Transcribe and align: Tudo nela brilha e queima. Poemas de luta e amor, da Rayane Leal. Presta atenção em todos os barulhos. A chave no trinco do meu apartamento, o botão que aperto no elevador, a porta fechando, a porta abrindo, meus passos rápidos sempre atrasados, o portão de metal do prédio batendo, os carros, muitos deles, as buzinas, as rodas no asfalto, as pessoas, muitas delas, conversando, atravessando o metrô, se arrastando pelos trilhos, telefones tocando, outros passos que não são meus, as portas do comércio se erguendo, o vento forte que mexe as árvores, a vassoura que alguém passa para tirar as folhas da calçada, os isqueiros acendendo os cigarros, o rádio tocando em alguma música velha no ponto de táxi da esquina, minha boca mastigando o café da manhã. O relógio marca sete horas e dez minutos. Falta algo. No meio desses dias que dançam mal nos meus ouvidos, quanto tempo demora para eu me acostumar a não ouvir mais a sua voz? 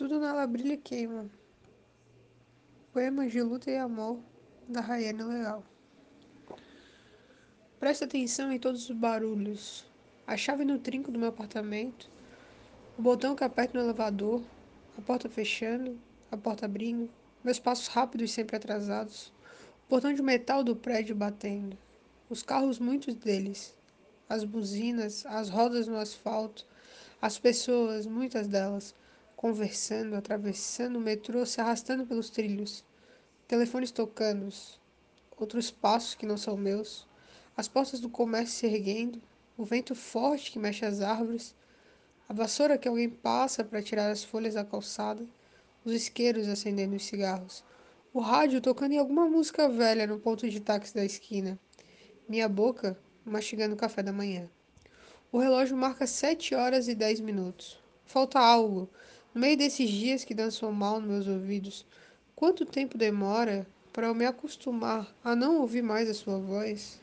Tudo 0.00 0.18
nela 0.18 0.46
brilha 0.46 0.72
e 0.72 0.76
queima. 0.78 1.30
Poemas 2.90 3.30
de 3.30 3.42
luta 3.42 3.70
e 3.70 3.76
amor, 3.76 4.18
da 4.66 4.80
Rayane 4.80 5.22
Leal. 5.22 5.62
Presta 7.78 8.06
atenção 8.06 8.50
em 8.50 8.58
todos 8.58 8.88
os 8.88 8.96
barulhos. 8.96 9.84
A 10.26 10.38
chave 10.38 10.64
no 10.64 10.78
trinco 10.78 11.12
do 11.12 11.18
meu 11.18 11.28
apartamento, 11.28 12.08
o 12.98 13.02
botão 13.02 13.36
que 13.36 13.44
aperto 13.44 13.76
no 13.76 13.84
elevador, 13.84 14.42
a 14.96 15.02
porta 15.02 15.28
fechando, 15.28 16.00
a 16.32 16.36
porta 16.38 16.64
abrindo, 16.64 17.10
meus 17.44 17.58
passos 17.58 17.88
rápidos 17.88 18.32
sempre 18.32 18.56
atrasados, 18.56 19.30
o 19.84 19.90
portão 19.90 20.14
de 20.14 20.22
metal 20.22 20.64
do 20.64 20.74
prédio 20.74 21.14
batendo, 21.14 21.76
os 22.30 22.42
carros, 22.42 22.78
muitos 22.78 23.14
deles, 23.14 23.76
as 24.30 24.44
buzinas, 24.44 25.26
as 25.26 25.50
rodas 25.50 25.86
no 25.86 25.98
asfalto, 25.98 26.66
as 27.20 27.38
pessoas, 27.38 28.06
muitas 28.06 28.48
delas, 28.48 28.94
conversando, 29.40 30.16
atravessando 30.16 30.96
o 30.96 31.00
metrô, 31.00 31.46
se 31.46 31.62
arrastando 31.62 32.04
pelos 32.04 32.28
trilhos, 32.28 32.84
telefones 33.48 33.90
tocando, 33.90 34.46
outros 35.34 35.70
passos 35.70 36.14
que 36.14 36.26
não 36.26 36.36
são 36.36 36.58
meus, 36.58 37.08
as 37.56 37.66
portas 37.66 38.00
do 38.00 38.10
comércio 38.10 38.58
se 38.58 38.66
erguendo, 38.66 39.18
o 39.56 39.64
vento 39.64 39.94
forte 39.94 40.52
que 40.52 40.58
mexe 40.58 40.84
as 40.84 41.00
árvores, 41.00 41.54
a 42.28 42.34
vassoura 42.34 42.76
que 42.76 42.86
alguém 42.86 43.08
passa 43.08 43.64
para 43.64 43.82
tirar 43.82 44.10
as 44.10 44.22
folhas 44.22 44.52
da 44.52 44.62
calçada, 44.62 45.26
os 45.86 45.94
isqueiros 45.94 46.46
acendendo 46.46 46.94
os 46.94 47.06
cigarros, 47.06 47.64
o 48.12 48.20
rádio 48.20 48.60
tocando 48.60 48.92
em 48.92 48.98
alguma 48.98 49.26
música 49.26 49.70
velha 49.70 50.06
no 50.06 50.18
ponto 50.18 50.46
de 50.50 50.60
táxi 50.60 50.94
da 50.94 51.02
esquina, 51.02 51.58
minha 52.28 52.46
boca 52.46 52.94
mastigando 53.24 53.72
o 53.74 53.78
café 53.78 54.02
da 54.02 54.12
manhã. 54.12 54.50
O 55.32 55.38
relógio 55.38 55.78
marca 55.78 56.06
sete 56.06 56.54
horas 56.54 56.88
e 56.88 56.94
dez 56.94 57.20
minutos. 57.20 57.80
Falta 58.04 58.38
algo. 58.38 58.90
No 59.32 59.40
meio 59.40 59.56
desses 59.56 59.88
dias 59.88 60.24
que 60.24 60.34
dançam 60.34 60.72
mal 60.72 61.00
nos 61.00 61.08
meus 61.08 61.28
ouvidos, 61.28 61.86
quanto 62.34 62.66
tempo 62.66 62.98
demora 62.98 63.64
para 63.92 64.08
eu 64.08 64.14
me 64.14 64.26
acostumar 64.26 65.14
a 65.22 65.36
não 65.36 65.60
ouvir 65.60 65.82
mais 65.82 66.08
a 66.08 66.14
sua 66.14 66.36
voz? 66.36 66.98